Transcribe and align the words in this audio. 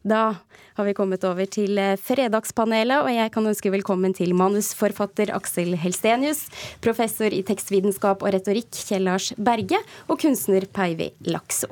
Da 0.00 0.34
har 0.78 0.86
vi 0.86 0.94
kommet 0.96 1.24
over 1.28 1.44
til 1.44 1.76
eh, 1.76 1.98
Fredagspanelet, 2.00 3.04
og 3.04 3.12
jeg 3.12 3.32
kan 3.34 3.48
ønske 3.50 3.72
velkommen 3.74 4.14
til 4.16 4.32
manusforfatter 4.38 5.34
Aksel 5.36 5.74
Helstenius, 5.76 6.46
professor 6.80 7.28
i 7.28 7.42
tekstvitenskap 7.44 8.24
og 8.24 8.32
retorikk 8.32 8.72
Kjell 8.88 9.04
Lars 9.10 9.34
Berge 9.36 9.82
og 10.08 10.16
kunstner 10.22 10.64
Peivi 10.72 11.12
Lakso. 11.28 11.68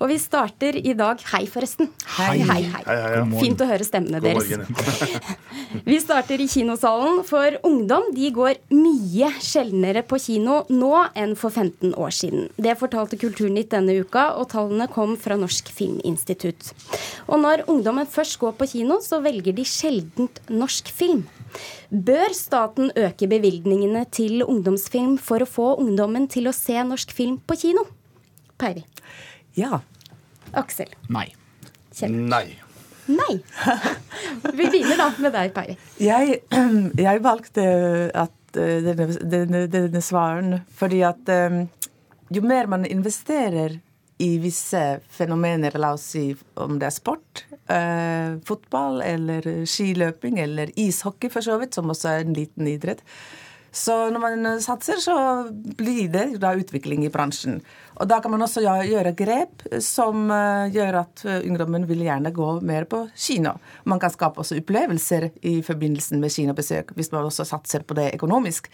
Og 0.00 0.08
vi 0.08 0.16
starter 0.20 0.76
i 0.80 0.94
dag 0.96 1.20
Hei, 1.32 1.42
forresten. 1.50 1.90
Hei. 2.16 2.38
hei, 2.38 2.62
hei. 2.64 2.82
Hei, 2.86 2.96
hei. 3.04 3.40
Fint 3.42 3.60
å 3.60 3.68
høre 3.68 3.84
stemmene 3.84 4.20
God 4.22 4.40
deres. 4.48 5.36
Vi 5.90 5.98
starter 6.02 6.40
i 6.42 6.48
kinosalen, 6.50 7.20
for 7.28 7.58
ungdom 7.66 8.08
de 8.16 8.30
går 8.34 8.58
mye 8.74 9.28
sjeldnere 9.44 10.02
på 10.08 10.18
kino 10.22 10.62
nå 10.72 10.92
enn 11.18 11.36
for 11.38 11.52
15 11.52 11.92
år 11.94 12.14
siden. 12.16 12.48
Det 12.58 12.74
fortalte 12.80 13.18
Kulturnytt 13.20 13.70
denne 13.74 14.00
uka, 14.00 14.30
og 14.40 14.48
tallene 14.54 14.88
kom 14.90 15.14
fra 15.20 15.36
Norsk 15.38 15.70
Filminstitutt. 15.74 16.72
Og 17.28 17.38
når 17.44 17.66
ungdommen 17.70 18.08
først 18.10 18.40
går 18.42 18.56
på 18.58 18.70
kino, 18.72 18.98
så 19.04 19.20
velger 19.24 19.54
de 19.56 19.66
sjeldent 19.68 20.42
norsk 20.50 20.90
film. 20.90 21.26
Bør 21.90 22.34
staten 22.36 22.92
øke 22.98 23.28
bevilgningene 23.30 24.04
til 24.14 24.44
ungdomsfilm 24.46 25.16
for 25.22 25.42
å 25.42 25.48
få 25.48 25.72
ungdommen 25.82 26.28
til 26.30 26.50
å 26.50 26.56
se 26.56 26.78
norsk 26.86 27.14
film 27.14 27.40
på 27.46 27.58
kino? 27.62 27.86
Peivi. 28.60 28.84
Ja. 29.58 29.80
Aksel. 30.56 30.92
Nei. 31.08 31.28
Kjell. 31.94 32.14
Nei. 32.30 32.46
Nei. 33.10 33.36
Vi 34.52 34.66
begynner 34.66 34.98
da 35.00 35.10
med 35.18 35.34
deg, 35.34 35.52
Peivi. 35.54 35.76
Jeg, 36.02 36.40
jeg 37.06 37.22
valgte 37.24 37.66
at 38.14 38.58
eh, 38.58 38.80
denne, 38.86 39.08
denne, 39.20 39.64
denne 39.70 40.02
svaren 40.04 40.60
fordi 40.76 41.02
at 41.06 41.30
eh, 41.32 41.62
jo 42.30 42.42
mer 42.46 42.70
man 42.70 42.86
investerer 42.86 43.80
i 44.20 44.34
visse 44.38 45.00
fenomener, 45.08 45.74
la 45.80 45.94
oss 45.96 46.10
si 46.12 46.26
om 46.60 46.76
det 46.78 46.90
er 46.90 46.92
sport, 46.92 47.46
eh, 47.72 48.36
fotball 48.44 49.00
eller 49.00 49.46
skiløping 49.64 50.36
eller 50.42 50.72
ishockey 50.76 51.32
for 51.32 51.44
så 51.44 51.56
vidt, 51.62 51.74
som 51.74 51.88
også 51.90 52.10
er 52.12 52.26
en 52.26 52.36
liten 52.36 52.68
idrett, 52.68 53.00
så 53.72 54.10
når 54.10 54.20
man 54.22 54.48
satser, 54.62 54.98
så 55.02 55.14
blir 55.50 56.08
det 56.10 56.24
da 56.42 56.54
utvikling 56.58 57.04
i 57.06 57.12
bransjen. 57.12 57.60
Og 58.00 58.08
da 58.08 58.20
kan 58.20 58.32
man 58.32 58.42
også 58.42 58.62
gjøre- 58.64 59.14
grep 59.14 59.62
som 59.82 60.30
eh, 60.30 60.70
gjør 60.72 61.00
at 61.02 61.24
eh, 61.24 61.42
ungdommen 61.44 61.86
vil 61.86 62.02
gjerne 62.06 62.32
gå 62.32 62.48
mer 62.64 62.84
på 62.84 63.04
kino. 63.14 63.58
Man 63.84 64.00
kan 64.00 64.10
skape 64.10 64.40
også 64.40 64.58
opplevelser 64.60 65.30
i 65.42 65.60
forbindelse 65.62 66.18
med 66.18 66.32
kinobesøk, 66.32 66.94
hvis 66.96 67.12
man 67.12 67.28
også 67.28 67.44
satser 67.44 67.84
på 67.84 67.94
det 67.94 68.14
økonomisk. 68.14 68.70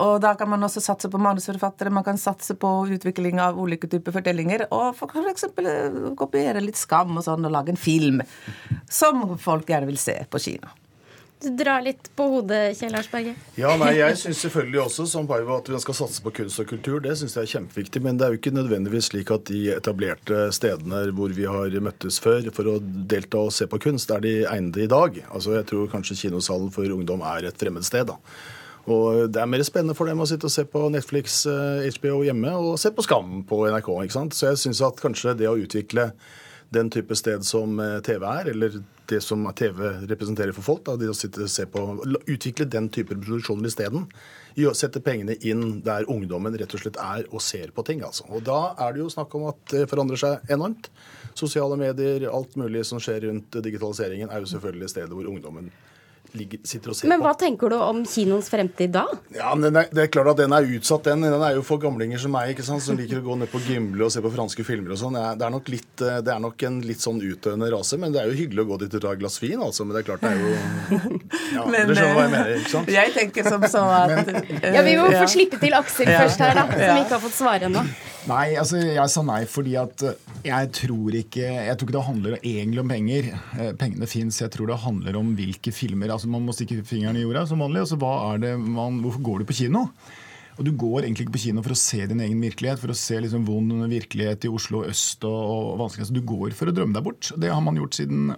Og 0.00 0.20
da 0.24 0.34
kan 0.38 0.48
man 0.48 0.62
også 0.64 0.80
satse 0.80 1.10
på 1.12 1.20
manusforfattere, 1.20 1.90
man 1.92 2.04
kan 2.04 2.20
satse 2.20 2.54
på 2.54 2.70
utvikling 2.94 3.40
av 3.42 3.58
ulike 3.60 3.90
typer 3.90 4.14
fortellinger, 4.14 4.68
og 4.72 4.94
for 4.96 5.28
eksempel 5.28 5.68
eh, 5.68 5.98
kopiere 6.16 6.62
litt 6.64 6.80
Skam 6.80 7.18
og 7.18 7.26
sånn, 7.26 7.44
og 7.44 7.52
lage 7.52 7.74
en 7.74 7.80
film 7.80 8.22
som 8.88 9.36
folk 9.38 9.68
gjerne 9.68 9.90
vil 9.90 10.00
se 10.00 10.16
på 10.30 10.40
kino. 10.40 10.70
Du 11.42 11.48
drar 11.58 11.82
litt 11.82 12.06
på 12.14 12.22
hodet, 12.30 12.76
Kjell 12.78 12.92
Lars 12.94 13.08
Berge. 13.10 13.32
Ja, 13.58 13.72
nei, 13.80 13.96
Jeg 13.96 14.14
syns 14.20 14.44
selvfølgelig 14.44 14.78
også 14.84 15.06
som 15.10 15.26
Paiva, 15.26 15.56
at 15.58 15.70
vi 15.72 15.80
skal 15.82 15.96
satse 15.98 16.22
på 16.22 16.30
kunst 16.36 16.60
og 16.62 16.68
kultur. 16.70 17.00
Det 17.02 17.16
synes 17.18 17.34
jeg 17.34 17.42
er 17.42 17.52
kjempeviktig. 17.56 18.02
Men 18.04 18.20
det 18.20 18.26
er 18.26 18.34
jo 18.34 18.38
ikke 18.38 18.54
nødvendigvis 18.54 19.10
slik 19.10 19.32
at 19.34 19.48
de 19.50 19.64
etablerte 19.74 20.44
stedene 20.54 21.00
hvor 21.16 21.34
vi 21.34 21.48
har 21.50 21.74
møttes 21.82 22.20
før 22.22 22.46
for 22.54 22.70
å 22.70 22.76
delta 22.80 23.42
og 23.42 23.50
se 23.56 23.66
på 23.66 23.80
kunst, 23.82 24.14
er 24.14 24.22
de 24.22 24.34
egnede 24.46 24.84
i 24.84 24.90
dag. 24.92 25.18
Altså, 25.32 25.56
Jeg 25.58 25.66
tror 25.72 25.90
kanskje 25.90 26.20
kinosalen 26.28 26.70
for 26.70 26.86
ungdom 26.86 27.26
er 27.26 27.50
et 27.50 27.58
fremmed 27.58 27.82
sted. 27.82 28.06
da. 28.06 28.20
Og 28.86 29.32
Det 29.32 29.42
er 29.42 29.50
mer 29.50 29.66
spennende 29.66 29.96
for 29.98 30.06
dem 30.06 30.22
å 30.22 30.26
sitte 30.26 30.46
og 30.46 30.54
se 30.54 30.62
på 30.64 30.90
Netflix, 30.90 31.42
eh, 31.46 31.90
HBO 31.90 32.22
hjemme 32.22 32.54
og 32.54 32.78
se 32.78 32.90
på 32.90 33.02
Skam 33.02 33.42
på 33.42 33.66
NRK. 33.66 33.90
ikke 34.04 34.12
sant? 34.12 34.32
Så 34.34 34.46
jeg 34.50 34.62
syns 34.62 34.80
at 34.86 35.02
kanskje 35.02 35.36
det 35.36 35.50
å 35.50 35.58
utvikle 35.58 36.12
den 36.72 36.90
type 36.90 37.16
sted 37.16 37.44
som 37.44 37.80
eh, 37.80 37.98
TV 38.04 38.24
er, 38.26 38.50
eller 38.54 38.78
det 39.10 39.20
som 39.20 39.44
TV 39.56 39.82
representerer 40.08 40.54
for 40.56 40.64
folk, 40.64 40.84
da, 40.86 40.96
de 40.96 41.10
å 41.10 41.16
sitte 41.16 41.48
se 41.50 41.66
på, 41.68 41.82
utvikle 42.22 42.68
den 42.70 42.88
type 42.92 43.16
produksjoner 43.18 43.68
isteden. 43.68 44.06
Sette 44.76 45.02
pengene 45.04 45.36
inn 45.48 45.80
der 45.84 46.08
ungdommen 46.12 46.56
rett 46.60 46.72
og 46.76 46.82
slett 46.82 47.00
er 47.00 47.28
og 47.30 47.42
ser 47.44 47.72
på 47.76 47.84
ting. 47.88 48.02
altså. 48.06 48.24
Og 48.30 48.44
Da 48.46 48.74
er 48.80 48.94
det 48.94 49.02
jo 49.02 49.10
snakk 49.12 49.34
om 49.36 49.48
at 49.50 49.60
det 49.72 49.86
forandrer 49.90 50.20
seg 50.20 50.52
enormt. 50.52 50.88
Sosiale 51.34 51.76
medier, 51.80 52.28
alt 52.30 52.56
mulig 52.60 52.84
som 52.88 53.00
skjer 53.00 53.26
rundt 53.28 53.60
digitaliseringen, 53.64 54.30
er 54.30 54.44
jo 54.44 54.52
selvfølgelig 54.54 54.92
stedet 54.92 55.16
hvor 55.16 55.28
ungdommen 55.28 55.70
ligger, 56.38 56.58
sitter 56.64 56.90
og 56.90 56.96
ser 56.96 57.08
Men 57.08 57.20
på. 57.20 57.26
hva 57.26 57.32
tenker 57.38 57.68
du 57.72 57.76
om 57.76 58.02
kinoens 58.08 58.48
fremtid 58.52 58.92
da? 58.94 59.04
Ja, 59.34 59.54
men 59.54 59.76
er, 59.76 59.88
Det 59.92 60.02
er 60.04 60.10
klart 60.12 60.30
at 60.32 60.36
den 60.42 60.52
er 60.52 60.62
utsatt, 60.64 61.04
den. 61.04 61.20
Den 61.26 61.42
er 61.42 61.54
jo 61.58 61.62
for 61.62 61.78
gamlinger 61.78 62.18
som 62.18 62.32
meg, 62.32 62.54
ikke 62.54 62.64
sant, 62.66 62.82
som 62.82 62.96
liker 62.96 63.20
å 63.20 63.24
gå 63.26 63.36
ned 63.38 63.50
på 63.52 63.60
Gimle 63.66 64.04
og 64.06 64.12
se 64.14 64.20
på 64.24 64.32
franske 64.32 64.64
filmer 64.64 64.92
og 64.94 64.98
sånn. 65.02 65.14
Det 65.18 65.38
Det 65.38 65.46
er 65.46 65.50
nok 65.56 65.68
litt, 65.68 65.94
eh, 66.02 66.20
det 66.22 66.32
er 66.34 66.40
nok 66.40 66.62
en 66.68 66.80
litt 66.82 67.00
sånn 67.00 67.20
utdøende 67.20 67.70
rase, 67.72 67.98
men 67.98 68.12
det 68.12 68.22
er 68.22 68.30
jo 68.32 68.38
hyggelig 68.40 68.64
å 68.64 68.68
gå 68.72 68.78
dit 68.84 68.94
og 68.94 69.00
ta 69.02 69.12
et 69.12 69.18
glass 69.20 69.38
vin, 69.42 69.58
altså. 69.60 69.84
Men 69.84 69.96
det 69.96 70.02
er 70.02 70.08
klart 70.10 70.20
det 70.20 70.30
er 70.32 70.40
jo 70.40 70.52
Ja, 71.56 71.66
Men, 71.66 71.86
Du 71.88 71.94
skjønner 71.94 72.14
hva 72.16 72.22
jeg 72.22 72.32
eh, 72.32 72.36
mener, 72.36 72.56
ikke 72.62 72.70
sant? 72.76 72.88
Jeg 72.88 73.12
tenker 73.16 73.48
som 73.48 73.62
så 73.62 73.82
at 73.90 74.28
eh, 74.28 74.72
Ja, 74.74 74.82
Vi 74.82 74.96
må 74.96 75.10
ja. 75.12 75.22
få 75.22 75.28
slippe 75.28 75.60
til 75.60 75.72
Aksel 75.74 76.08
Ja. 76.08 76.22
først 76.24 76.38
her, 76.44 76.54
da, 76.54 76.66
som 76.72 76.80
Ja. 76.80 76.96
ikke 77.04 77.16
har 77.18 77.22
fått 77.28 77.36
svare 77.38 77.68
ennå. 77.68 77.84
Nei, 78.28 78.54
altså 78.54 78.78
jeg 78.78 79.10
sa 79.10 79.22
nei 79.26 79.40
fordi 79.50 79.72
at 79.80 80.02
jeg 80.46 80.68
tror 80.72 81.10
ikke 81.18 81.42
Jeg 81.42 81.74
tror 81.78 81.88
ikke 81.88 81.96
det 81.96 82.04
handler 82.06 82.36
egentlig 82.38 82.78
om 82.80 82.88
penger. 82.92 83.30
Pengene 83.80 84.06
fins. 84.06 84.38
Jeg 84.38 84.50
tror 84.54 84.68
det 84.70 84.76
handler 84.78 85.16
om 85.18 85.32
hvilke 85.34 85.72
filmer. 85.74 86.12
Altså 86.14 86.21
Man 86.30 86.44
må 86.46 86.54
stikke 86.56 86.82
fingeren 86.86 87.18
i 87.18 87.24
jorda 87.24 87.46
som 87.48 87.62
vanlig. 87.62 87.84
Altså 87.84 87.98
er 88.02 88.42
det 88.42 88.52
man, 88.60 89.00
Hvorfor 89.02 89.22
går 89.22 89.42
du 89.42 89.48
på 89.50 89.58
kino? 89.62 89.88
Og 90.58 90.66
du 90.66 90.72
går 90.76 91.06
egentlig 91.06 91.26
ikke 91.26 91.36
på 91.38 91.44
kino 91.46 91.62
for 91.64 91.72
å 91.72 91.80
se 91.80 92.04
din 92.06 92.20
egen 92.20 92.40
virkelighet, 92.44 92.78
for 92.78 92.92
å 92.92 92.96
se 92.98 93.16
liksom 93.24 93.46
vond 93.48 93.72
virkelighet 93.88 94.44
i 94.44 94.50
Oslo 94.52 94.82
øst 94.84 95.24
og, 95.24 95.38
og 95.72 95.78
vanskelig. 95.80 96.04
Altså, 96.04 96.16
du 96.18 96.26
går 96.28 96.56
for 96.58 96.68
å 96.68 96.74
drømme 96.76 96.92
deg 96.98 97.06
bort. 97.06 97.30
Det 97.40 97.48
har 97.48 97.62
man 97.64 97.80
gjort 97.80 97.96
siden 97.96 98.34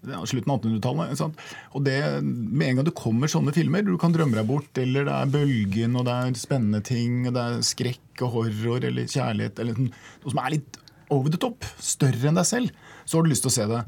slutten 0.00 0.52
av 0.52 0.60
1800-tallet. 0.62 1.40
Og 1.76 1.84
det, 1.84 1.96
Med 2.24 2.66
en 2.68 2.80
gang 2.80 2.88
det 2.88 2.96
kommer 2.98 3.30
sånne 3.30 3.54
filmer, 3.54 3.84
du 3.84 3.96
kan 4.00 4.14
drømme 4.14 4.38
deg 4.38 4.48
bort, 4.48 4.70
eller 4.80 5.06
det 5.06 5.16
er 5.16 5.32
Bølgen, 5.34 5.96
og 6.00 6.06
det 6.08 6.14
er 6.16 6.38
spennende 6.40 6.82
ting, 6.86 7.26
og 7.28 7.36
det 7.36 7.42
er 7.46 7.66
skrekk 7.66 8.24
og 8.26 8.34
horror 8.38 8.86
eller 8.88 9.10
kjærlighet, 9.10 9.60
eller 9.60 9.76
sånn- 9.76 9.92
noe 9.92 10.34
som 10.34 10.42
er 10.44 10.56
litt 10.56 10.80
over 11.10 11.30
the 11.30 11.40
top, 11.42 11.66
større 11.78 12.28
enn 12.30 12.38
deg 12.38 12.46
selv, 12.46 12.70
så 13.04 13.18
har 13.18 13.24
du 13.26 13.30
lyst 13.30 13.42
til 13.46 13.50
å 13.50 13.58
se 13.58 13.66
det. 13.70 13.84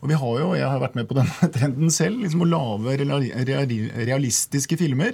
Og 0.00 0.08
vi 0.08 0.14
har 0.16 0.38
jo, 0.40 0.54
Jeg 0.56 0.64
har 0.68 0.80
vært 0.80 0.94
med 0.96 1.08
på 1.10 1.14
denne 1.18 1.50
trenden 1.56 1.90
selv, 1.92 2.22
liksom 2.24 2.42
å 2.46 2.48
lage 2.48 2.96
reali- 3.02 3.34
reali- 3.44 3.92
realistiske 4.08 4.78
filmer 4.80 5.12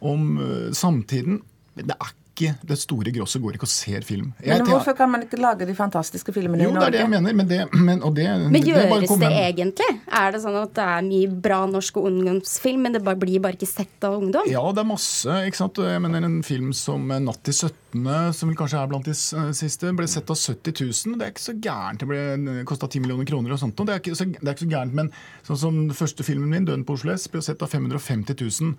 om 0.00 0.36
eh, 0.42 0.68
samtiden. 0.74 1.40
Men 1.74 1.86
det 1.90 1.96
er 2.00 2.12
ikke 2.34 2.50
det 2.66 2.74
store 2.82 3.12
grosset 3.14 3.38
går 3.44 3.54
ikke 3.54 3.66
og 3.68 3.70
ser 3.70 4.02
film. 4.02 4.32
Jeg 4.42 4.58
Men 4.58 4.66
hvorfor 4.66 4.96
kan 4.98 5.06
man 5.12 5.22
ikke 5.22 5.38
lage 5.38 5.66
de 5.68 5.74
fantastiske 5.78 6.32
filmene 6.34 6.64
jo, 6.66 6.72
i 6.72 6.74
det 6.74 6.82
er 6.88 6.90
det 6.96 7.00
jeg 7.04 7.10
mener. 7.12 7.34
Men, 7.38 7.46
det, 7.46 7.58
men, 7.78 8.00
og 8.02 8.16
det, 8.16 8.24
Men 8.26 8.56
det 8.58 8.62
bare 8.74 8.88
gjøres 8.98 9.06
komme- 9.12 9.28
det 9.30 9.44
egentlig? 9.54 9.86
Er 10.10 10.34
det 10.34 10.40
sånn 10.42 10.58
at 10.58 10.72
det 10.74 10.86
er 10.96 11.06
mye 11.06 11.28
bra 11.46 11.60
norsk 11.70 12.00
ungdomsfilm, 12.02 12.82
men 12.88 12.96
det 12.98 13.04
bare 13.06 13.20
blir 13.22 13.38
bare 13.44 13.54
ikke 13.54 13.70
sett 13.70 14.02
av 14.10 14.18
ungdom? 14.18 14.50
Ja, 14.50 14.64
det 14.74 14.82
er 14.82 14.90
masse. 14.90 15.38
ikke 15.46 15.60
sant? 15.62 15.78
Jeg 15.86 16.02
mener 16.02 16.26
En 16.26 16.42
film 16.42 16.72
som 16.74 17.06
'Natt 17.06 17.42
til 17.46 17.54
17', 17.54 17.70
som 17.94 18.48
vel 18.50 18.56
kanskje 18.58 18.80
er 18.80 18.88
blant 18.90 19.06
de 19.06 19.14
siste, 19.14 19.92
ble 19.94 20.06
sett 20.10 20.30
av 20.32 20.36
70 20.40 20.74
000. 20.80 21.18
Det 21.20 21.26
er 21.26 21.32
ikke 21.34 21.44
så 21.44 21.54
gærent. 21.62 22.00
Det 22.02 22.08
ble 22.10 22.64
kosta 22.66 22.88
10 22.90 23.04
millioner 23.04 23.28
kroner 23.28 23.54
og 23.54 23.60
sånt. 23.62 23.78
og 23.78 23.86
Det 23.86 23.94
er 23.94 24.02
ikke 24.02 24.16
så, 24.18 24.26
det 24.32 24.42
er 24.42 24.56
ikke 24.56 24.66
så 24.66 24.72
gærent, 24.72 24.96
men 24.98 25.12
sånn 25.46 25.60
som 25.60 25.78
den 25.84 25.94
første 25.94 26.26
filmen 26.26 26.50
min, 26.50 26.66
'Døden 26.66 26.84
på 26.88 26.96
Oslo 26.98 27.12
S', 27.14 27.28
ble 27.30 27.42
sett 27.42 27.62
av 27.62 27.70
550 27.70 28.34
000. 28.40 28.74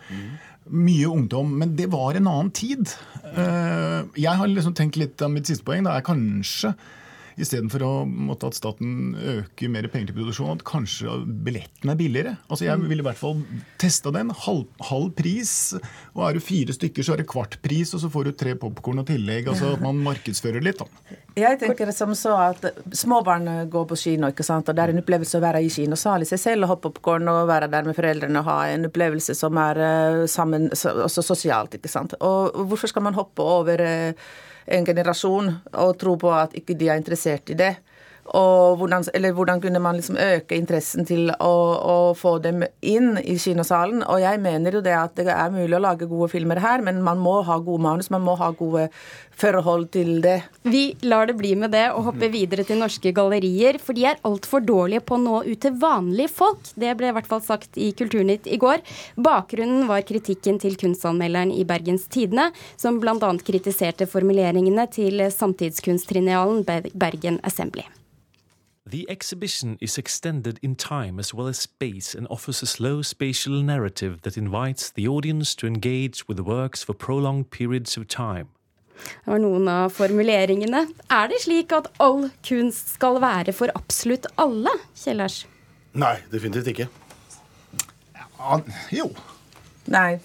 Mye 0.69 1.07
ungdom. 1.07 1.55
Men 1.59 1.75
det 1.75 1.87
var 1.93 2.15
en 2.15 2.27
annen 2.27 2.51
tid. 2.51 2.91
Eh, 3.23 4.03
Jeg 4.15 4.35
har 4.37 4.47
liksom 4.47 4.73
tenkt 4.75 4.97
litt 4.97 5.21
av 5.21 5.31
mitt 5.31 5.47
siste 5.47 5.63
poeng. 5.63 5.83
Det 5.85 5.91
er 5.95 6.01
kanskje 6.01 6.73
Istedenfor 7.35 7.83
at 8.31 8.55
staten 8.55 9.15
øker 9.15 9.71
mer 9.71 9.87
penger 9.91 10.11
til 10.11 10.17
produksjon, 10.19 10.55
at 10.55 10.63
kanskje 10.67 11.17
billetten 11.43 11.91
er 11.91 11.97
billigere. 11.99 12.35
Altså 12.49 12.65
Jeg 12.65 12.79
ville 12.79 13.03
i 13.03 13.07
hvert 13.07 13.19
fall 13.19 13.41
testa 13.81 14.11
den. 14.15 14.31
Halv, 14.45 14.65
halv 14.87 15.11
pris. 15.17 15.75
Og 16.15 16.23
er 16.29 16.37
du 16.37 16.43
fire 16.43 16.75
stykker, 16.75 17.03
så 17.03 17.15
er 17.15 17.23
det 17.23 17.27
kvart 17.31 17.57
pris, 17.63 17.93
og 17.93 18.03
så 18.03 18.11
får 18.11 18.29
du 18.29 18.31
tre 18.39 18.55
popkorn 18.59 19.03
og 19.03 19.09
tillegg. 19.09 19.49
Altså 19.51 19.73
at 19.75 19.83
man 19.83 19.99
markedsfører 20.05 20.63
litt. 20.63 20.79
da. 20.79 21.19
Jeg 21.35 21.59
tenker 21.59 21.91
det 21.91 21.97
som 21.97 22.15
så 22.15 22.37
at 22.39 22.69
små 22.95 23.19
barn 23.25 23.49
går 23.71 23.87
på 23.91 23.99
kino, 23.99 24.31
ikke 24.31 24.45
sant? 24.47 24.69
og 24.69 24.75
det 24.75 24.85
er 24.85 24.93
en 24.93 25.03
opplevelse 25.03 25.35
å 25.35 25.43
være 25.43 25.65
i 25.65 25.71
kinosal 25.71 26.23
i 26.23 26.29
seg 26.29 26.39
selv 26.39 26.65
og 26.65 26.71
ha 26.71 26.79
popkorn 26.87 27.27
og 27.31 27.43
være 27.51 27.67
der 27.73 27.87
med 27.87 27.97
foreldrene 27.97 28.39
og 28.39 28.47
ha 28.47 28.57
en 28.71 28.87
opplevelse 28.87 29.35
som 29.35 29.59
er 29.59 29.81
eh, 29.83 30.23
sammen, 30.31 30.69
også 30.71 31.23
sosialt. 31.25 31.75
ikke 31.75 31.91
sant? 31.91 32.15
Og 32.23 32.65
hvorfor 32.69 32.91
skal 32.91 33.03
man 33.03 33.17
hoppe 33.19 33.43
over 33.43 33.83
eh, 33.83 34.27
en 34.65 34.85
generasjon 34.85 35.51
og 35.73 35.97
tro 36.01 36.15
på 36.21 36.31
at 36.33 36.55
ikke 36.57 36.77
de 36.77 36.89
er 36.89 37.01
interessert 37.01 37.49
i 37.53 37.57
det? 37.59 37.75
Og 38.35 38.79
hvordan, 38.79 39.05
hvordan 39.37 39.61
kunne 39.63 39.79
man 39.79 39.95
liksom 39.99 40.17
øke 40.19 40.57
interessen 40.57 41.07
til 41.07 41.29
å, 41.39 41.53
å 41.79 41.97
få 42.17 42.37
dem 42.43 42.65
inn 42.83 43.15
i 43.21 43.37
kinosalen? 43.39 44.03
Og 44.03 44.19
jeg 44.23 44.41
mener 44.43 44.75
jo 44.75 44.83
det 44.83 44.95
at 44.97 45.15
det 45.15 45.31
er 45.31 45.53
mulig 45.53 45.77
å 45.77 45.83
lage 45.83 46.09
gode 46.11 46.29
filmer 46.33 46.59
her, 46.63 46.83
men 46.83 47.01
man 47.05 47.21
må 47.21 47.37
ha 47.47 47.57
gode 47.63 47.85
manus, 47.85 48.11
man 48.11 48.25
må 48.25 48.35
ha 48.39 48.51
gode 48.55 48.89
forhold 49.35 49.89
til 49.95 50.19
det. 50.23 50.37
Vi 50.67 50.83
lar 51.07 51.29
det 51.29 51.37
bli 51.39 51.53
med 51.59 51.73
det 51.75 51.87
og 51.93 52.09
hopper 52.09 52.31
videre 52.33 52.65
til 52.67 52.79
norske 52.81 53.11
gallerier, 53.15 53.79
for 53.83 53.95
de 53.95 54.07
er 54.11 54.21
altfor 54.27 54.63
dårlige 54.65 55.03
på 55.05 55.17
å 55.17 55.23
nå 55.23 55.41
ut 55.47 55.61
til 55.63 55.75
vanlige 55.79 56.31
folk. 56.35 56.71
Det 56.79 56.95
ble 56.99 57.11
i 57.11 57.15
hvert 57.15 57.29
fall 57.31 57.43
sagt 57.45 57.79
i 57.79 57.91
Kulturnytt 57.95 58.47
i 58.51 58.59
går. 58.61 58.83
Bakgrunnen 59.15 59.87
var 59.91 60.05
kritikken 60.07 60.59
til 60.63 60.79
kunstanmelderen 60.79 61.53
i 61.55 61.65
Bergens 61.67 62.07
Tidende, 62.11 62.51
som 62.79 62.99
bl.a. 63.03 63.15
kritiserte 63.45 64.07
formuleringene 64.09 64.87
til 64.91 65.27
samtidskunsttrinialen 65.31 66.65
Bergen 66.95 67.39
Assembly. 67.43 67.85
The 68.87 69.09
exhibition 69.09 69.77
is 69.81 69.97
extended 69.97 70.59
in 70.61 70.75
time 70.75 71.19
as 71.19 71.33
well 71.33 71.47
as 71.47 71.57
space 71.57 72.13
and 72.13 72.27
offers 72.29 72.61
a 72.61 72.67
slow 72.67 73.01
spatial 73.01 73.63
narrative 73.63 74.21
that 74.21 74.37
invites 74.37 74.91
the 74.91 75.07
audience 75.07 75.55
to 75.55 75.65
engage 75.65 76.27
with 76.27 76.37
the 76.37 76.43
works 76.43 76.83
for 76.83 76.93
prolonged 76.93 77.49
periods 77.49 77.97
of 77.97 78.07
time. 78.07 78.47
Det 79.25 79.31
var 79.31 79.41
noen 79.41 79.65
av 79.67 79.89
formuleringene. 79.89 80.83
Er 81.09 81.31
det 81.33 81.41
slik 81.41 81.73
at 81.73 81.89
all 81.99 82.29
kunst 82.45 82.93
skal 82.93 83.17
være 83.23 83.57
for 83.57 83.73
absolutt 83.73 84.29
alle, 84.37 84.71
Kjell 84.93 85.25
Nei, 85.97 86.15
definitivt 86.29 86.69
ikke. 86.75 86.87
Ja, 88.13 88.61
jo. 88.93 89.09
Nei. 89.89 90.19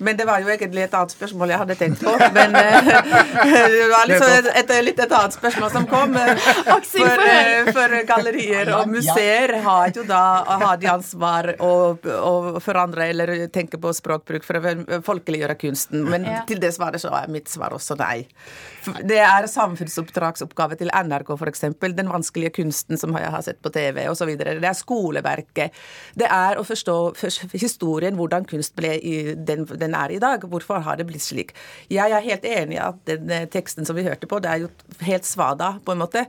Men 0.00 0.16
det 0.16 0.24
var 0.28 0.40
jo 0.40 0.48
egentlig 0.48 0.82
et 0.86 0.94
annet 0.96 1.12
spørsmål 1.12 1.50
jeg 1.52 1.60
hadde 1.60 1.76
tenkt 1.80 2.00
på. 2.04 2.14
Men 2.36 2.54
eh, 2.56 2.90
det 3.74 3.88
var 3.92 4.08
liksom 4.08 4.32
et, 4.38 4.48
et, 4.62 4.72
litt 4.86 5.02
et 5.04 5.12
annet 5.12 5.36
spørsmål 5.36 5.72
som 5.74 5.86
kom. 5.90 6.16
eh, 6.16 6.40
For, 6.90 7.24
eh, 7.24 7.68
for 7.76 7.94
gallerier 8.08 8.70
og 8.78 8.88
museer 8.90 9.52
har 9.64 9.92
jo 9.96 10.04
da 10.08 10.22
har 10.64 10.80
de 10.80 10.88
ansvar 10.90 11.50
å, 11.62 11.70
å 12.00 12.62
forandre 12.64 13.10
eller 13.12 13.34
tenke 13.52 13.78
på 13.80 13.92
språkbruk 13.96 14.46
for 14.46 14.58
å 14.60 15.00
folkeliggjøre 15.06 15.58
kunsten. 15.60 16.04
Men 16.08 16.24
Ja. 16.30 16.42
til 16.48 16.60
det 16.62 16.72
svaret 16.76 17.00
så 17.02 17.10
er 17.16 17.28
mitt 17.32 17.48
svar 17.50 17.74
også 17.76 17.96
nei. 17.98 18.26
Det 19.04 19.18
er 19.20 19.46
samfunnsoppdragsoppgave 19.50 20.76
til 20.80 20.90
NRK 20.94 21.32
f.eks. 21.36 21.64
Den 22.00 22.08
vanskelige 22.08 22.54
kunsten 22.60 22.96
som 23.00 23.12
jeg 23.18 23.32
har 23.34 23.42
sett 23.44 23.60
på 23.64 23.72
TV 23.74 24.06
osv. 24.08 24.30
Det 24.40 24.64
er 24.64 24.76
skoleverket. 24.78 25.76
Det 26.16 26.28
er 26.30 26.60
å 26.60 26.64
forstå 26.66 26.96
historien, 27.60 28.16
hvordan 28.16 28.46
kunst 28.48 28.76
ble 28.78 28.94
i 28.96 29.34
den, 29.34 29.66
den 29.80 29.89
er 29.96 30.14
i 30.14 30.20
dag. 30.22 30.44
Hvorfor 30.50 30.82
har 30.84 30.98
det 30.98 31.06
blitt 31.08 31.24
slik? 31.24 31.54
Jeg 31.90 32.12
er 32.12 32.24
helt 32.24 32.46
enig 32.48 32.78
i 32.78 32.82
at 32.82 33.00
den 33.08 33.30
eh, 33.30 33.46
teksten 33.50 33.88
som 33.88 33.98
vi 33.98 34.06
hørte 34.06 34.28
på, 34.30 34.40
det 34.42 34.50
er 34.50 34.64
jo 34.64 34.70
helt 35.06 35.28
svada, 35.28 35.72
på 35.84 35.94
en 35.94 36.02
måte. 36.02 36.24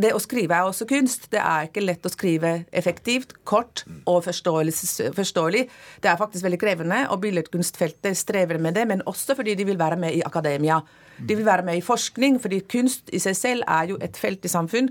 Det 0.00 0.12
å 0.14 0.22
skrive 0.22 0.56
er 0.56 0.68
også 0.68 0.88
kunst. 0.90 1.28
Det 1.32 1.40
er 1.42 1.68
ikke 1.68 1.84
lett 1.84 2.06
å 2.06 2.12
skrive 2.12 2.54
effektivt, 2.76 3.36
kort 3.44 3.84
og 4.04 4.24
forståelig. 4.26 5.66
Det 6.00 6.10
er 6.10 6.20
faktisk 6.20 6.46
veldig 6.46 6.60
krevende, 6.60 7.04
og 7.10 7.22
billedkunstfeltet 7.24 8.18
strever 8.18 8.60
med 8.62 8.76
det, 8.78 8.86
men 8.90 9.04
også 9.10 9.36
fordi 9.38 9.56
de 9.58 9.68
vil 9.68 9.80
være 9.80 10.00
med 10.00 10.18
i 10.18 10.24
akademia. 10.26 10.80
De 11.20 11.36
vil 11.36 11.46
være 11.46 11.66
med 11.66 11.80
i 11.80 11.84
forskning, 11.84 12.38
fordi 12.40 12.62
kunst 12.70 13.10
i 13.12 13.20
seg 13.22 13.36
selv 13.36 13.66
er 13.68 13.92
jo 13.92 13.98
et 14.00 14.16
felt 14.16 14.44
i 14.44 14.52
samfunn 14.52 14.88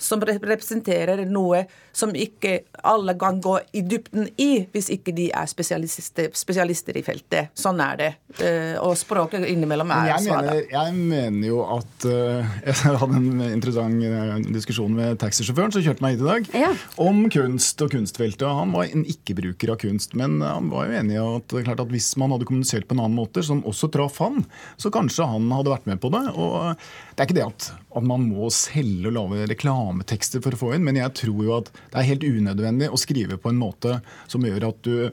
som 0.00 0.22
representerer 0.24 1.22
noe 1.28 1.64
som 1.92 2.12
ikke 2.16 2.60
alle 2.86 3.12
kan 3.20 3.40
gå 3.42 3.56
i 3.76 3.82
dybden 3.84 4.28
i, 4.40 4.64
hvis 4.72 4.88
ikke 4.94 5.12
de 5.16 5.26
er 5.36 5.48
spesialister, 5.50 6.30
spesialister 6.38 6.96
i 6.96 7.02
feltet. 7.04 7.50
Sånn 7.58 7.80
er 7.84 7.98
det. 8.00 8.10
Eh, 8.40 8.76
Og 8.80 8.94
språket 8.96 9.44
innimellom 9.50 9.90
er 9.92 10.12
jeg 10.14 10.26
svada. 10.28 10.54
mener, 10.54 10.68
jeg 10.70 10.94
mener 10.94 11.48
jo 11.50 11.60
at 11.76 12.06
eh, 12.08 12.52
Jeg 12.70 12.96
hadde 13.02 13.18
en 13.18 13.42
interessant 13.50 14.04
eh, 14.06 14.36
diskusjon 14.54 14.94
med 14.96 15.18
taxisjåføren 15.20 15.74
som 15.74 15.84
kjørte 15.84 16.04
meg 16.06 16.16
hit 16.16 16.24
i 16.24 16.28
dag, 16.30 16.50
Ja. 16.62 16.70
om 17.02 17.24
kunst 17.32 17.82
og 17.84 17.92
kunstfeltet. 17.92 18.46
Han 18.46 18.72
var 18.76 18.88
en 18.88 19.04
ikke-bruker 19.04 19.74
av 19.74 19.80
kunst, 19.82 20.14
men 20.18 20.38
han 20.44 20.70
var 20.72 20.86
jo 20.88 20.96
enig 21.02 21.18
i 21.18 21.20
at, 21.20 21.52
er 21.60 21.66
klart 21.66 21.82
at 21.84 21.92
hvis 21.92 22.12
man 22.22 22.32
hadde 22.34 22.46
kommunisert 22.48 22.86
på 22.88 22.96
en 22.96 23.02
annen 23.04 23.18
måte, 23.18 23.42
som 23.44 23.60
også 23.68 23.90
traff 23.92 24.18
han, 24.22 24.44
så 24.80 24.92
kanskje 24.94 25.26
han 25.28 25.50
hadde 25.52 25.74
vært 25.74 25.90
med 25.90 26.00
på 26.00 26.10
det. 26.14 26.22
og 26.38 26.76
Det 27.16 27.24
er 27.24 27.28
ikke 27.28 27.38
det 27.40 27.46
at, 27.50 27.68
at 27.98 28.06
man 28.06 28.24
må 28.30 28.48
selge 28.54 29.10
og 29.10 29.16
lage 29.18 29.50
reklametekster 29.90 30.42
for 30.42 30.54
å 30.54 30.58
få 30.60 30.74
inn, 30.74 30.84
men 30.84 30.96
jeg 30.96 31.12
tror 31.14 31.44
jo 31.44 31.56
at 31.58 31.70
det 31.90 31.98
er 32.00 32.08
helt 32.08 32.24
unødvendig 32.24 32.90
å 32.90 32.98
skrive 32.98 33.38
på 33.40 33.50
en 33.50 33.58
måte 33.60 34.00
som 34.30 34.42
gjør 34.42 34.68
at 34.70 34.82
du 34.82 35.10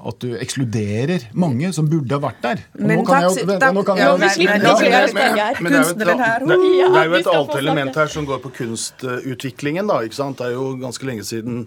at 0.00 0.16
du 0.18 0.30
ekskluderer 0.40 1.26
mange 1.36 1.68
som 1.76 1.84
burde 1.86 2.08
ha 2.14 2.18
vært 2.22 2.40
der. 2.40 2.60
Og 2.72 2.80
Men 2.88 2.98
nå 2.98 3.04
kan 3.04 3.20
jeg 3.20 3.44
jo- 3.44 3.58
ta- 3.60 3.70
nå 3.70 3.82
kan 3.84 3.98
jeg 3.98 4.06
jo- 4.06 4.16
men- 4.16 4.38
men- 4.38 4.46
men- 4.46 4.60
gjøre 4.62 5.12
men- 5.12 5.14
begge 5.14 5.44
her. 5.44 5.54
Men 5.60 5.72
det 5.72 5.76
er 5.76 5.84
jo 5.84 5.90
et, 5.90 5.98
det, 5.98 6.08
er 6.08 7.04
jo 7.04 7.14
et 7.14 7.26
annet 7.26 7.54
element 7.56 7.94
her 7.94 8.06
som 8.06 8.24
går 8.24 8.38
på 8.40 8.50
kunstutviklingen. 8.50 9.86
da, 9.86 10.00
ikke 10.00 10.14
sant? 10.14 10.38
Det 10.38 10.46
er 10.46 10.52
jo 10.52 10.76
ganske 10.76 11.04
lenge 11.04 11.20
siden 11.20 11.66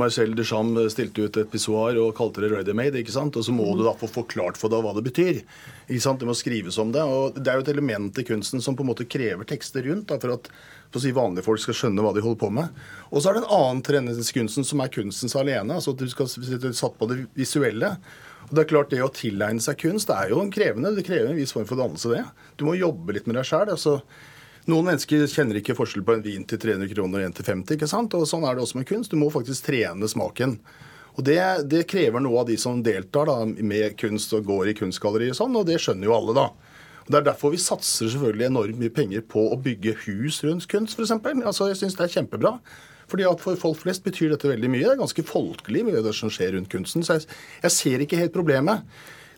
Marcel 0.00 0.32
Duchamp 0.34 0.78
stilte 0.92 1.26
ut 1.26 1.36
et 1.36 1.50
pissoar 1.52 1.98
og 2.00 2.14
kalte 2.16 2.40
det 2.40 2.52
ready 2.52 2.72
made. 2.72 2.96
ikke 2.96 3.12
sant? 3.12 3.36
Og 3.36 3.44
så 3.44 3.52
må 3.52 3.66
du 3.76 3.82
da 3.84 3.92
få 3.98 4.08
forklart 4.08 4.56
for 4.60 4.72
deg 4.72 4.84
hva 4.84 4.94
det 4.96 5.04
betyr. 5.04 5.42
ikke 5.88 6.04
sant? 6.04 6.22
Det 6.22 6.28
må 6.28 6.36
skrives 6.38 6.78
om 6.80 6.94
det. 6.94 7.02
og 7.02 7.36
Det 7.36 7.52
er 7.52 7.60
jo 7.60 7.66
et 7.66 7.72
element 7.74 8.18
i 8.18 8.24
kunsten 8.24 8.64
som 8.64 8.76
på 8.76 8.86
en 8.86 8.92
måte 8.92 9.08
krever 9.08 9.44
tekster 9.48 9.84
rundt 9.84 10.08
da, 10.08 10.20
for 10.22 10.38
at 10.38 10.48
for 10.92 11.00
å 11.00 11.04
si, 11.06 11.12
vanlige 11.16 11.46
folk 11.46 11.60
skal 11.62 11.76
skjønne 11.76 12.04
hva 12.04 12.12
de 12.12 12.20
holder 12.20 12.40
på 12.40 12.50
med. 12.52 12.82
Og 13.08 13.22
så 13.22 13.30
er 13.30 13.38
det 13.38 13.46
en 13.46 13.54
annen 13.56 13.80
trend 13.84 14.12
som 14.52 14.82
er 14.84 14.92
kunstens 14.92 15.36
alene. 15.40 15.78
altså 15.78 15.94
at 15.94 16.02
Du 16.02 16.08
skal 16.08 16.28
satt 16.28 16.98
på 16.98 17.08
det 17.08 17.22
visuelle. 17.36 17.96
Og 18.48 18.52
det 18.52 18.64
er 18.64 18.68
klart 18.68 18.90
Det 18.90 19.00
å 19.00 19.08
tilegne 19.08 19.60
seg 19.60 19.78
kunst 19.80 20.08
det 20.08 20.18
er 20.18 20.34
jo 20.34 20.44
krevende. 20.52 20.92
Det 20.96 21.06
krever 21.06 21.30
en 21.30 21.40
viss 21.40 21.52
form 21.56 21.64
for 21.68 21.80
dannelse, 21.80 22.12
det. 22.12 22.24
Du 22.60 22.66
må 22.68 22.76
jobbe 22.76 23.16
litt 23.16 23.26
med 23.26 23.36
deg 23.40 23.48
sjæl. 23.48 23.72
Altså, 23.72 24.02
noen 24.70 24.86
mennesker 24.90 25.26
kjenner 25.30 25.58
ikke 25.58 25.76
forskjell 25.78 26.04
på 26.06 26.16
en 26.16 26.24
vin 26.24 26.44
til 26.46 26.60
300 26.62 26.90
kroner 26.94 27.22
og 27.22 27.28
en 27.28 27.36
til 27.36 27.48
50. 27.48 27.76
ikke 27.76 27.90
sant? 27.90 28.14
Og 28.14 28.28
Sånn 28.30 28.46
er 28.46 28.56
det 28.56 28.62
også 28.64 28.78
med 28.78 28.88
kunst. 28.88 29.10
Du 29.10 29.18
må 29.18 29.30
faktisk 29.32 29.66
trene 29.66 30.10
smaken. 30.10 30.58
Og 31.16 31.24
Det, 31.26 31.38
det 31.68 31.86
krever 31.90 32.22
noe 32.24 32.40
av 32.40 32.48
de 32.48 32.56
som 32.60 32.80
deltar 32.84 33.28
da, 33.28 33.42
med 33.44 33.96
kunst 34.00 34.32
og 34.36 34.46
går 34.48 34.70
i 34.72 34.76
kunstgalleri 34.78 35.32
og 35.32 35.36
sånn, 35.36 35.58
og 35.58 35.66
det 35.68 35.80
skjønner 35.82 36.08
jo 36.08 36.14
alle, 36.16 36.36
da. 36.38 36.46
Og 37.02 37.10
Det 37.10 37.18
er 37.18 37.26
derfor 37.26 37.52
vi 37.52 37.60
satser 37.60 38.08
selvfølgelig 38.08 38.48
enormt 38.48 38.80
mye 38.80 38.94
penger 38.94 39.26
på 39.28 39.44
å 39.50 39.58
bygge 39.60 39.98
hus 40.06 40.40
rundt 40.46 40.68
kunst, 40.70 40.96
f.eks. 40.96 41.12
Altså, 41.18 41.68
jeg 41.68 41.82
syns 41.82 41.98
det 41.98 42.06
er 42.06 42.14
kjempebra. 42.16 42.56
Fordi 43.12 43.26
at 43.28 43.42
For 43.42 43.58
folk 43.60 43.82
flest 43.82 44.06
betyr 44.06 44.30
dette 44.32 44.48
veldig 44.48 44.70
mye. 44.72 44.86
Det 44.86 44.94
er 44.94 45.02
ganske 45.02 45.24
folkelig 45.26 45.82
mye 45.84 46.04
det 46.06 46.14
som 46.16 46.30
skjer 46.32 46.54
rundt 46.56 46.70
kunsten. 46.72 47.04
Så 47.04 47.18
jeg, 47.18 47.26
jeg 47.66 47.74
ser 47.74 48.04
ikke 48.04 48.20
helt 48.20 48.32
problemet. 48.32 48.86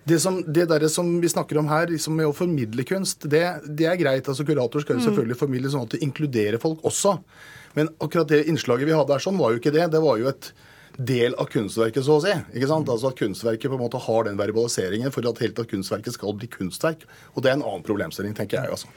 Det, 0.04 0.18
som, 0.20 0.42
det 0.44 0.66
der 0.68 0.84
som 0.92 1.08
vi 1.20 1.30
snakker 1.32 1.58
om 1.60 1.68
her, 1.70 1.88
liksom 1.88 2.18
med 2.18 2.28
å 2.28 2.36
formidle 2.36 2.84
kunst, 2.84 3.24
det, 3.30 3.44
det 3.64 3.88
er 3.88 4.00
greit. 4.00 4.28
altså 4.28 4.44
Kurator 4.44 4.84
skal 4.84 4.98
jo 4.98 5.06
selvfølgelig 5.06 5.40
formidle 5.40 5.72
sånn 5.72 5.86
at 5.86 5.96
det 5.96 6.04
inkluderer 6.04 6.60
folk 6.60 6.84
også. 6.84 7.16
Men 7.74 7.88
akkurat 8.04 8.28
det 8.30 8.44
innslaget 8.50 8.88
vi 8.90 8.94
hadde 8.94 9.16
her 9.16 9.24
sånn, 9.24 9.40
var 9.40 9.54
jo 9.54 9.62
ikke 9.62 9.72
det. 9.74 9.88
Det 9.94 10.02
var 10.04 10.20
jo 10.20 10.28
et 10.30 10.52
del 10.96 11.34
av 11.40 11.48
kunstverket, 11.50 12.04
så 12.06 12.18
å 12.18 12.22
si. 12.22 12.32
ikke 12.54 12.68
sant? 12.70 12.90
Altså 12.90 13.10
At 13.10 13.18
kunstverket 13.18 13.70
på 13.70 13.76
en 13.76 13.82
måte 13.82 14.00
har 14.04 14.28
den 14.28 14.38
verbaliseringen 14.38 15.12
for 15.14 15.26
at 15.26 15.40
helt 15.42 15.58
at 15.58 15.70
kunstverket 15.70 16.14
skal 16.14 16.36
bli 16.38 16.48
kunstverk. 16.52 17.02
Og 17.34 17.42
det 17.42 17.50
er 17.50 17.58
en 17.58 17.66
annen 17.66 17.86
problemstilling, 17.86 18.36
tenker 18.36 18.60
jeg. 18.60 18.76
altså. 18.76 18.92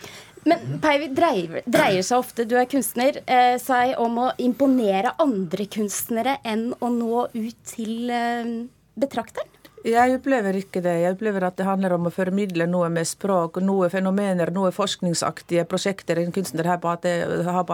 Men 0.48 0.78
Peivi, 0.84 1.10
dreier, 1.16 1.64
dreier 1.66 2.06
seg 2.06 2.22
ofte, 2.22 2.46
du 2.48 2.56
er 2.60 2.70
kunstner, 2.70 3.22
eh, 3.26 3.58
seg 3.60 3.98
om 4.00 4.22
å 4.28 4.30
imponere 4.40 5.16
andre 5.20 5.66
kunstnere 5.72 6.38
enn 6.46 6.70
å 6.80 6.92
nå 6.94 7.28
ut 7.34 7.58
til 7.74 8.12
eh, 8.14 8.54
betrakteren? 8.98 9.57
Jeg 9.88 10.18
opplever 10.18 10.58
ikke 10.60 10.82
det. 10.84 10.98
Jeg 11.00 11.16
opplever 11.16 11.46
at 11.48 11.56
det 11.60 11.68
handler 11.68 11.94
om 11.96 12.10
å 12.10 12.12
formidle 12.12 12.66
noe 12.68 12.90
med 12.92 13.08
språk, 13.08 13.62
noe 13.64 13.88
fenomener, 13.94 14.52
noe 14.52 14.74
forskningsaktige 14.76 15.64
prosjekter 15.70 16.20
en 16.20 16.34
kunstner 16.36 16.68
har 16.68 16.82
på, 16.84 16.92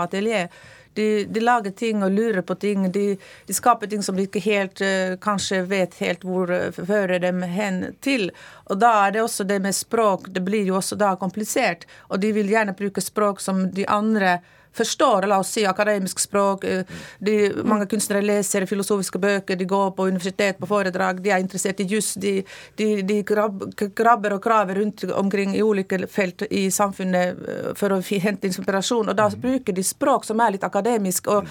atelier. 0.03 0.51
De, 0.93 1.25
de 1.25 1.41
lager 1.41 1.73
ting 1.73 2.03
og 2.05 2.13
lurer 2.13 2.45
på 2.45 2.53
ting. 2.61 2.85
De, 2.93 3.05
de 3.47 3.55
skaper 3.57 3.89
ting 3.89 4.05
som 4.05 4.19
de 4.19 4.27
ikke 4.27 4.43
helt 4.45 4.83
eh, 4.85 5.15
kanskje 5.21 5.63
vet 5.71 5.97
helt 6.03 6.21
hvor 6.27 6.53
uh, 6.53 6.69
fører 6.75 7.17
dem 7.23 7.41
hen 7.49 7.95
til. 8.05 8.29
Og 8.69 8.77
da 8.83 8.91
er 9.07 9.15
det 9.15 9.23
også 9.23 9.47
det 9.49 9.57
med 9.65 9.73
språk. 9.73 10.29
Det 10.35 10.45
blir 10.45 10.69
jo 10.69 10.77
også 10.77 10.99
da 11.01 11.15
komplisert. 11.17 11.87
Og 12.13 12.21
de 12.21 12.29
vil 12.37 12.53
gjerne 12.53 12.77
bruke 12.77 13.01
språk 13.01 13.41
som 13.41 13.65
de 13.73 13.89
andre 13.89 14.37
forstår, 14.75 15.27
la 15.29 15.39
oss 15.39 15.51
si 15.53 15.65
akademisk 15.69 16.19
språk. 16.19 16.63
eh, 16.63 16.83
De, 17.19 17.51
mange 17.63 17.85
kunstnere 17.87 18.23
leser 18.25 18.65
filosofiske 18.65 19.19
bøker, 19.21 19.55
de 19.59 19.65
går 19.65 19.91
på 19.95 20.07
universitet 20.09 20.57
på 20.59 20.67
foredrag, 20.67 21.21
de 21.23 21.29
er 21.29 21.39
interessert 21.43 21.79
i 21.79 21.87
juss. 21.87 22.13
De, 22.15 22.43
de, 22.77 23.01
de 23.03 23.21
grab, 23.23 23.63
krabber 23.95 24.33
og 24.37 24.41
kraver 24.43 24.75
rundt 24.81 25.03
omkring 25.13 25.55
i 25.55 25.61
ulike 25.63 25.99
felt 26.07 26.41
i 26.49 26.67
samfunnet 26.73 27.37
eh, 27.47 27.69
for 27.75 27.93
å 27.95 28.01
hente 28.01 28.47
inspirasjon. 28.49 29.09
Og 29.09 29.15
da 29.17 29.29
bruker 29.29 29.73
de 29.73 29.83
språk 29.83 30.25
som 30.25 30.39
er 30.43 30.51
litt 30.57 30.63
akademisk, 30.63 31.27
og, 31.27 31.47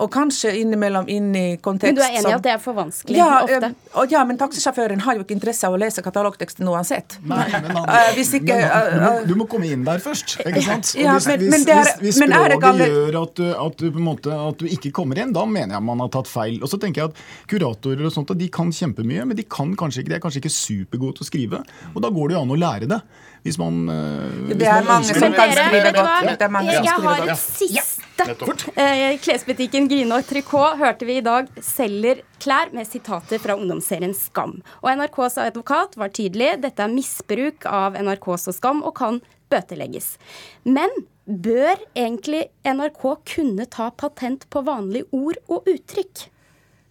og 0.00 0.10
kanskje 0.12 0.52
innimellom 0.60 1.08
inn 1.08 1.32
i 1.36 1.46
kontekst 1.62 1.88
Men 1.92 1.96
du 1.98 2.02
er 2.04 2.18
enig 2.20 2.30
i 2.30 2.36
at 2.36 2.42
det 2.44 2.52
er 2.56 2.58
for 2.62 2.76
vanskelig 2.76 3.16
ja, 3.18 3.30
ofte? 3.42 3.70
eh, 3.72 3.98
og 4.00 4.12
ja, 4.12 4.24
men 4.28 4.38
taxisjåføren 4.40 5.00
har 5.06 5.16
jo 5.16 5.24
ikke 5.24 5.36
interesse 5.36 5.66
av 5.66 5.74
å 5.76 5.80
lese 5.80 6.02
katalogteksten 6.04 6.68
uansett. 6.68 7.18
Nei, 7.24 7.46
men 7.62 7.70
han, 7.76 7.88
hvis 8.16 8.34
ikke, 8.40 8.56
men 8.56 8.68
han, 8.70 8.92
du, 8.92 9.00
må, 9.06 9.26
du 9.32 9.34
må 9.42 9.46
komme 9.50 9.70
inn 9.72 9.84
der 9.86 10.02
først. 10.04 10.36
ikke 10.44 10.62
sant? 10.66 10.92
Og 10.96 11.02
Ja, 11.02 11.16
men- 11.26 11.40
hvis, 11.40 11.50
men 11.56 11.64
det 11.66 11.74
er- 11.76 11.92
hvis, 12.00 12.16
hvis 12.16 12.20
men 12.20 12.32
er 12.36 12.48
det 12.54 12.60
galle- 12.66 12.88
gjør 12.90 13.18
at 13.22 13.34
du, 13.40 13.44
at, 13.52 13.76
du 13.80 13.86
på 13.90 14.00
en 14.02 14.08
måte, 14.08 14.32
at 14.34 14.58
du 14.62 14.66
ikke 14.70 14.92
kommer 14.96 15.20
inn, 15.22 15.32
da 15.36 15.44
mener 15.46 15.76
jeg 15.76 15.86
man 15.86 16.02
har 16.04 16.10
tatt 16.14 16.30
feil. 16.30 16.58
Og 16.62 16.70
så 16.72 16.80
tenker 16.82 17.04
jeg 17.04 17.14
at 17.14 17.22
Kuratorer 17.50 18.08
og 18.08 18.14
sånt, 18.14 18.34
de 18.38 18.48
kan 18.52 18.72
kjempemye, 18.74 19.26
men 19.26 19.38
de, 19.38 19.46
kan 19.46 19.74
kanskje 19.78 20.02
ikke, 20.04 20.12
de 20.14 20.18
er 20.18 20.24
kanskje 20.24 20.42
ikke 20.44 20.54
supergode 20.56 21.18
til 21.18 21.26
å 21.26 21.30
skrive. 21.30 21.62
Og 21.94 22.02
da 22.04 22.12
går 22.12 22.28
det 22.32 22.38
jo 22.38 22.42
an 22.44 22.54
å 22.56 22.60
lære 22.60 22.90
det. 22.90 23.00
Hvis 23.46 23.58
man, 23.62 23.88
eh, 23.88 24.30
hvis 24.48 24.58
Det 24.58 24.66
er 24.66 24.82
man 24.82 24.88
mange 24.90 25.14
som 25.14 25.32
kan 25.32 25.52
skrive 25.54 25.92
godt. 25.94 26.30
Det 26.38 26.46
er 26.48 26.50
mange 26.50 26.74
som 26.74 26.84
Jeg 26.84 27.04
har 27.06 27.28
et 27.28 27.38
siste. 27.38 28.02
Nettopp. 28.26 28.62
Eh, 28.80 29.18
Klesbutikken 29.22 29.88
Grinor 29.90 30.24
Tricot 30.26 30.78
hørte 30.80 31.06
vi 31.06 31.18
i 31.20 31.24
dag 31.24 31.48
selger 31.62 32.22
klær 32.42 32.72
med 32.72 32.88
sitater 32.88 33.38
fra 33.38 33.54
ungdomsserien 33.54 34.14
Skam. 34.16 34.62
Og 34.82 34.88
NRKs 34.96 35.36
advokat 35.44 35.96
var 36.00 36.08
tydelig. 36.08 36.56
Dette 36.64 36.82
er 36.82 36.88
misbruk 36.92 37.66
av 37.70 37.94
NRKs 38.00 38.48
og 38.48 38.56
Skam 38.56 38.82
og 38.82 38.96
kan 38.98 39.20
bøtelegges. 39.52 40.16
Men 40.64 40.90
bør 41.26 41.74
egentlig 41.98 42.44
NRK 42.64 43.02
kunne 43.34 43.66
ta 43.70 43.90
patent 43.90 44.46
på 44.50 44.62
vanlige 44.66 45.08
ord 45.16 45.38
og 45.50 45.66
uttrykk? 45.70 46.26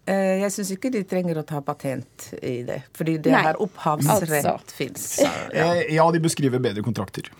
Eh, 0.05 0.41
Jeg 0.43 0.51
syns 0.53 0.71
ikke 0.75 0.91
de 0.93 1.01
trenger 1.07 1.39
å 1.41 1.45
ta 1.47 1.61
patent 1.65 2.27
i 2.43 2.59
det, 2.67 2.81
fordi 2.93 3.17
det 3.25 3.31
Nei, 3.33 3.41
her 3.47 3.57
opphavsrett 3.63 4.45
altså. 4.45 4.75
fins. 4.75 5.07
Ja. 5.55 5.71
Ja, 5.89 6.05
de 6.11 6.19
beskriver 6.21 6.61
bedre 6.61 6.83
kontrakter. 6.85 7.31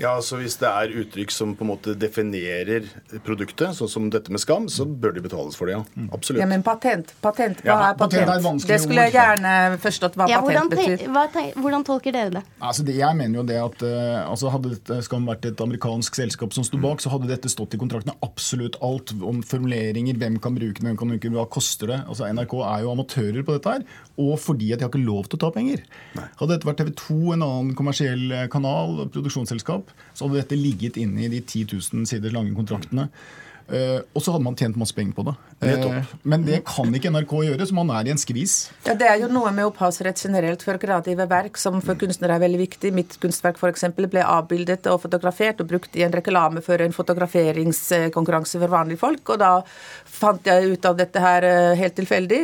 Ja, 0.00 0.16
så 0.22 0.36
Hvis 0.40 0.56
det 0.58 0.66
er 0.66 0.90
uttrykk 1.04 1.30
som 1.30 1.52
på 1.54 1.62
en 1.62 1.68
måte 1.70 1.92
definerer 1.98 2.86
produktet, 3.24 3.76
sånn 3.78 3.90
som 3.90 4.08
dette 4.10 4.32
med 4.34 4.42
skam, 4.42 4.66
så 4.72 4.82
bør 4.88 5.14
de 5.14 5.22
betales 5.22 5.54
for 5.58 5.70
det, 5.70 5.76
ja. 5.76 6.06
Absolutt. 6.12 6.40
Ja, 6.42 6.48
men 6.50 6.64
patent, 6.66 7.12
patent, 7.22 7.60
hva 7.62 7.68
Ja, 7.68 7.76
er 7.92 7.98
patent 8.00 8.16
patent? 8.24 8.32
er 8.34 8.42
vanskelig 8.42 8.72
det 8.74 8.80
skulle 8.82 9.04
jeg 9.06 9.14
gjerne 9.14 9.52
forstått 9.84 10.16
hva 10.18 10.26
Ja, 10.32 10.40
patent 10.42 10.74
betyr. 10.74 11.04
hva, 11.14 11.24
hvordan 11.62 11.86
tolker 11.86 12.12
dere 12.16 12.30
det? 12.38 12.42
Altså 12.60 12.82
det, 12.88 12.96
jeg 12.98 13.16
mener 13.20 13.38
jo 13.40 13.44
det 13.46 13.60
at 13.62 13.84
uh, 13.86 14.30
altså 14.30 14.50
Hadde 14.54 14.72
dette 14.74 14.98
Skam 15.06 15.26
vært 15.30 15.46
et 15.52 15.62
amerikansk 15.62 16.14
selskap 16.18 16.52
som 16.56 16.66
sto 16.66 16.78
bak, 16.82 17.00
så 17.02 17.12
hadde 17.14 17.30
dette 17.30 17.48
stått 17.52 17.74
i 17.74 17.80
kontraktene 17.80 18.16
absolutt 18.26 18.76
alt 18.82 19.14
om 19.22 19.42
formuleringer, 19.46 20.18
hvem 20.18 20.40
kan 20.42 20.54
bruke 20.58 20.80
den, 20.82 20.90
hvem 20.90 20.98
kan 21.00 21.14
bruke 21.14 21.32
hva 21.34 21.46
koster 21.50 21.90
det. 21.94 22.00
Altså 22.08 22.26
NRK 22.34 22.54
er 22.66 22.82
jo 22.84 22.92
amatører 22.94 23.46
på 23.46 23.56
dette 23.56 23.76
her, 23.78 23.86
og 24.18 24.34
fordi 24.42 24.72
at 24.74 24.78
de 24.82 24.86
har 24.88 24.92
ikke 24.92 25.04
lov 25.06 25.26
til 25.30 25.38
å 25.38 25.44
ta 25.46 25.50
penger. 25.54 25.82
Hadde 26.18 26.50
dette 26.56 26.66
vært 26.68 26.82
TV 26.82 26.92
2, 26.98 27.18
en 27.34 27.46
annen 27.46 27.74
kommersiell 27.78 28.26
eh, 28.32 28.46
kanal, 28.52 29.04
produksjonsselskap, 29.14 29.83
så 30.12 30.26
hadde 30.26 30.42
dette 30.42 30.58
ligget 30.58 30.98
inne 31.00 31.26
i 31.26 31.32
de 31.32 31.40
10 31.40 31.66
000 31.72 32.06
sider 32.08 32.34
lange 32.34 32.54
kontraktene. 32.56 33.08
Eh, 33.64 34.00
og 34.12 34.20
så 34.20 34.34
hadde 34.34 34.44
man 34.44 34.56
tjent 34.58 34.76
masse 34.76 34.94
penger 34.96 35.16
på 35.16 35.24
det. 35.24 35.34
Uh, 35.64 36.04
men 36.28 36.42
det 36.44 36.58
kan 36.68 36.90
ikke 36.92 37.08
NRK 37.14 37.32
gjøre, 37.46 37.66
så 37.68 37.76
man 37.76 37.88
er 37.96 38.08
i 38.08 38.12
en 38.12 38.20
skvis. 38.20 38.54
Ja, 38.84 38.92
Det 38.98 39.06
er 39.08 39.22
jo 39.22 39.30
noe 39.32 39.48
med 39.54 39.64
opphavsrett 39.70 40.20
generelt 40.20 40.64
for 40.66 40.76
kreative 40.80 41.24
verk 41.30 41.56
som 41.60 41.80
for 41.84 41.96
kunstnere 41.96 42.36
er 42.36 42.42
veldig 42.42 42.60
viktig. 42.60 42.92
Mitt 42.92 43.16
kunstverk 43.22 43.56
for 43.60 43.72
eksempel 43.72 44.08
ble 44.10 44.20
avbildet 44.20 44.88
og 44.92 45.00
fotografert 45.06 45.62
og 45.64 45.70
brukt 45.70 45.96
i 45.96 46.04
en 46.04 46.12
reklame 46.12 46.60
for 46.64 46.82
en 46.84 46.92
fotograferingskonkurranse 46.92 48.60
for 48.60 48.74
vanlige 48.74 49.00
folk. 49.00 49.32
Og 49.32 49.40
da 49.40 49.52
fant 49.64 50.44
jeg 50.44 50.74
ut 50.74 50.90
av 50.90 50.98
dette 51.00 51.24
her 51.24 51.48
eh, 51.48 51.72
helt 51.80 51.96
tilfeldig. 51.96 52.42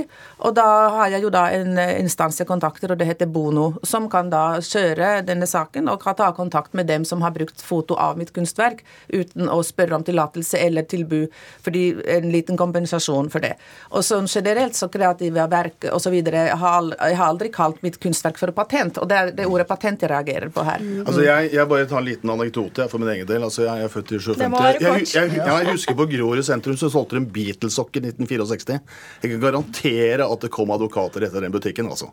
Og 0.49 0.57
da 0.57 0.69
har 0.97 1.13
jeg 1.17 1.27
jo 1.27 1.35
da 1.35 1.45
en 1.53 1.77
instans 2.01 2.41
jeg 2.41 2.49
kontakter, 2.49 2.95
og 2.95 3.01
det 3.01 3.11
heter 3.11 3.29
Bono, 3.29 3.75
som 3.85 4.09
kan 4.13 4.33
da 4.33 4.63
kjøre 4.65 5.21
denne 5.29 5.49
saken 5.51 5.93
og 5.93 6.01
kan 6.01 6.17
ta 6.17 6.31
kontakt 6.37 6.73
med 6.79 6.89
dem 6.89 7.05
som 7.05 7.21
har 7.21 7.37
brukt 7.37 7.61
foto 7.61 7.99
av 8.01 8.17
mitt 8.17 8.33
kunstverk, 8.33 8.81
uten 9.13 9.51
å 9.53 9.61
spørre 9.67 9.99
om 9.99 10.07
tillatelse 10.07 10.57
eller 10.61 10.89
tilbu, 11.11 11.29
fordi 11.63 11.85
en 12.07 12.31
liten 12.33 12.57
kompensasjon 12.57 13.31
for 13.31 13.41
det. 13.41 13.55
Og 13.91 14.05
sånn 14.05 14.29
generelt 14.31 14.77
så 14.77 14.89
kreative 14.89 15.47
verk 15.51 15.89
osv. 15.93 16.15
Jeg 16.21 16.57
har 16.57 16.91
jeg 17.01 17.17
har 17.17 17.27
aldri 17.27 17.51
kalt 17.53 17.83
mitt 17.83 17.99
kunstverk 18.01 18.39
for 18.39 18.53
patent, 18.55 18.99
og 18.99 19.09
det 19.11 19.17
er 19.17 19.33
det 19.35 19.47
ordet 19.47 19.67
patent 19.69 20.03
jeg 20.03 20.11
reagerer 20.11 20.51
på 20.55 20.65
her. 20.67 20.83
Altså 21.05 21.25
jeg, 21.25 21.51
jeg 21.55 21.69
bare 21.71 21.89
tar 21.91 22.01
en 22.01 22.09
liten 22.09 22.31
anekdote 22.31 22.87
for 22.91 23.03
min 23.03 23.13
egen 23.15 23.29
del. 23.29 23.45
Altså 23.47 23.67
jeg 23.67 23.87
er 23.87 23.93
født 23.93 24.15
i 24.15 24.21
57. 24.21 24.39
Det 24.41 24.51
Jeg, 24.81 25.07
jeg, 25.15 25.33
jeg, 25.37 25.47
jeg 25.47 25.71
husker 25.71 25.99
på 25.99 26.09
Grorud 26.15 26.45
sentrum 26.47 26.79
så 26.81 26.91
solgte 26.93 27.19
de 27.19 27.27
Beatles-sokker 27.35 28.05
i 28.05 28.13
1964. 28.13 28.79
Jeg 29.23 29.35
kan 29.35 29.43
garantere 29.43 30.29
at 30.29 30.47
det 30.47 30.53
kom 30.55 30.73
advokater 30.75 31.27
etter 31.27 31.45
den 31.45 31.55
butikken. 31.55 31.91
altså. 31.91 32.11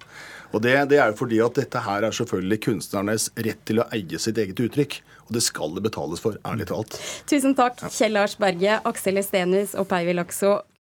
Og 0.56 0.64
det, 0.64 0.76
det 0.92 1.02
er 1.02 1.12
jo 1.12 1.20
fordi 1.20 1.42
at 1.44 1.60
dette 1.60 1.84
her 1.84 2.08
er 2.08 2.16
selvfølgelig 2.16 2.62
kunstnernes 2.64 3.30
rett 3.36 3.64
til 3.68 3.84
å 3.84 3.88
eie 3.96 4.22
sitt 4.22 4.40
eget 4.42 4.60
uttrykk. 4.64 5.02
Og 5.28 5.36
det 5.36 5.44
skal 5.44 5.76
det 5.76 5.84
betales 5.88 6.24
for, 6.24 6.40
ærlig 6.48 6.70
talt. 6.70 6.98
Tusen 7.30 7.56
takk, 7.58 7.84
Kjell 7.92 8.16
Lars 8.16 8.38
Berge, 8.40 8.80
Aksel 8.88 9.20
Estenius 9.20 9.76
og 9.76 9.90
Peivi 9.92 10.16
Lakso. 10.16 10.58